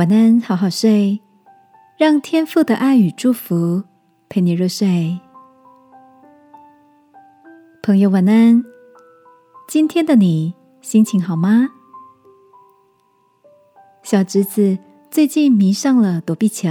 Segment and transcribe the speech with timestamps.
[0.00, 1.20] 晚安，好好睡，
[1.98, 3.82] 让天父的爱与祝福
[4.30, 5.20] 陪你入睡。
[7.82, 8.64] 朋友，晚安。
[9.68, 11.68] 今天的你心情好吗？
[14.02, 14.78] 小侄子
[15.10, 16.70] 最近迷上了躲避球。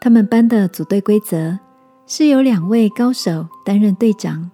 [0.00, 1.58] 他们班的组队规则
[2.06, 4.48] 是由两位高手担任队长，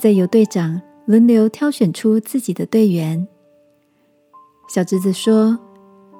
[0.00, 3.28] 再由队长轮流挑选出自己的队员。
[4.68, 5.56] 小侄子说。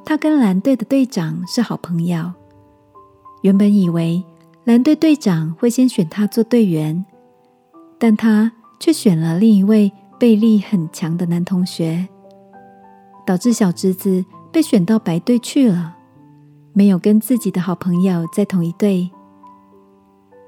[0.05, 2.33] 他跟蓝队的队长是好朋友，
[3.43, 4.23] 原本以为
[4.65, 7.05] 蓝队队长会先选他做队员，
[7.98, 12.09] 但他却选了另一位背力很强的男同学，
[13.25, 15.97] 导致小侄子被选到白队去了，
[16.73, 19.11] 没有跟自己的好朋友在同一队。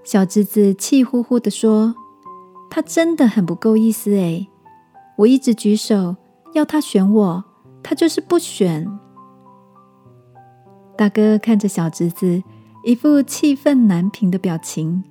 [0.02, 1.94] 小侄子气呼呼的说
[2.68, 4.48] ：“他真的很不够意思诶，
[5.16, 6.16] 我一直举手
[6.54, 7.44] 要他选我，
[7.82, 8.86] 他就是不选。”
[10.96, 12.42] 大哥看着小侄子
[12.84, 15.02] 一副气愤难平的表情，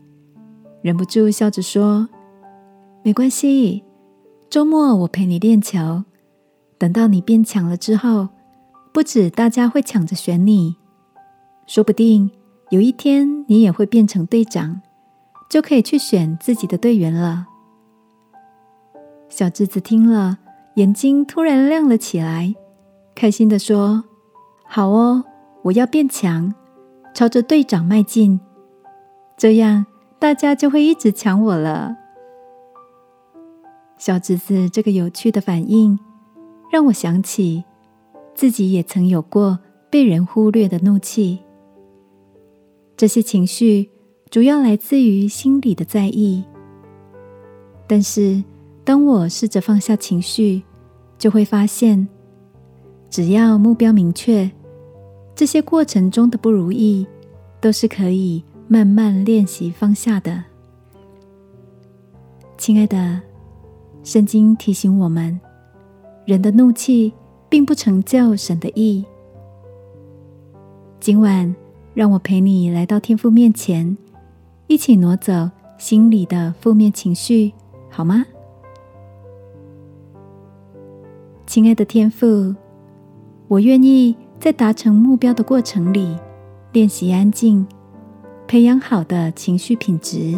[0.82, 2.08] 忍不住笑着说
[3.04, 3.84] ：“没关系，
[4.50, 6.04] 周末我陪你练球。
[6.78, 8.30] 等到你变强了之后，
[8.94, 10.76] 不止大家会抢着选你，
[11.66, 12.30] 说不定
[12.70, 14.82] 有一天你也会变成队长，
[15.50, 17.48] 就可以去选自己的队员了。”
[19.30, 20.38] 小侄子听了，
[20.76, 22.54] 眼睛突然亮了起来，
[23.16, 24.04] 开心的说
[24.68, 25.24] ：“好哦。”
[25.64, 26.54] 我要变强，
[27.14, 28.40] 朝着队长迈进，
[29.38, 29.86] 这样
[30.18, 31.96] 大家就会一直抢我了。
[33.98, 36.00] 小侄子这个有趣的反应，
[36.72, 37.64] 让我想起
[38.34, 39.60] 自己也曾有过
[39.92, 41.40] 被人忽略的怒气。
[42.98, 43.92] 这些情绪
[44.32, 46.44] 主要来自于心里的在意，
[47.88, 48.44] 但是
[48.84, 50.64] 当我试着放下情绪，
[51.20, 52.08] 就会发现，
[53.12, 54.50] 只要目标明确。
[55.42, 57.04] 这些过程中的不如意，
[57.60, 60.44] 都是可以慢慢练习放下的。
[62.60, 63.20] 亲爱的，
[64.04, 65.42] 圣经提醒我们，
[66.26, 67.12] 人的怒气
[67.50, 69.04] 并不成就神的意。
[71.00, 71.56] 今晚，
[71.96, 73.98] 让我陪你来到天父面前，
[74.68, 77.52] 一起挪走心里的负面情绪，
[77.90, 78.24] 好吗？
[81.48, 82.54] 亲爱的天父，
[83.48, 84.16] 我愿意。
[84.42, 86.18] 在达成目标的过程里，
[86.72, 87.64] 练习安静，
[88.48, 90.34] 培养好的情绪品质。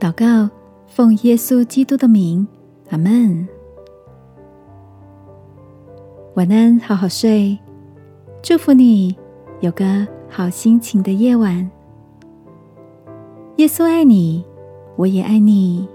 [0.00, 0.50] 祷告，
[0.88, 2.44] 奉耶稣基督的名，
[2.90, 3.46] 阿门。
[6.34, 7.56] 晚安，好好睡。
[8.42, 9.16] 祝福你
[9.60, 11.70] 有个好心情的夜晚。
[13.58, 14.44] 耶稣爱你，
[14.96, 15.88] 我也爱你。